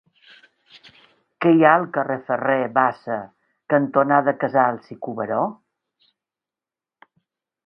Què 1.45 1.51
hi 1.57 1.61
ha 1.67 1.73
al 1.81 1.85
carrer 1.97 2.15
Ferrer 2.31 2.57
Bassa 2.79 3.19
cantonada 3.75 4.37
Casals 4.45 4.91
i 4.97 4.99
Cuberó? 5.09 5.45